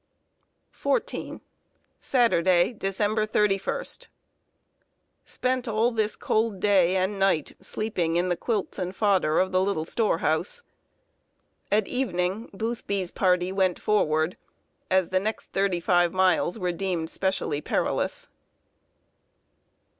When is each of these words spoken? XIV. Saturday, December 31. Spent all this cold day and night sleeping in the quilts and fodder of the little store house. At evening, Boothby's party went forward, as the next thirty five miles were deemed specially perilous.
XIV. 0.73 1.41
Saturday, 1.99 2.73
December 2.73 3.23
31. 3.27 3.83
Spent 5.23 5.67
all 5.67 5.91
this 5.91 6.15
cold 6.15 6.59
day 6.59 6.95
and 6.95 7.19
night 7.19 7.55
sleeping 7.59 8.15
in 8.15 8.27
the 8.27 8.35
quilts 8.35 8.79
and 8.79 8.95
fodder 8.95 9.37
of 9.37 9.51
the 9.51 9.61
little 9.61 9.85
store 9.85 10.17
house. 10.17 10.63
At 11.71 11.87
evening, 11.87 12.49
Boothby's 12.51 13.11
party 13.11 13.51
went 13.51 13.77
forward, 13.77 14.37
as 14.89 15.09
the 15.09 15.19
next 15.19 15.51
thirty 15.53 15.79
five 15.79 16.13
miles 16.13 16.57
were 16.57 16.71
deemed 16.71 17.11
specially 17.11 17.61
perilous. 17.61 18.27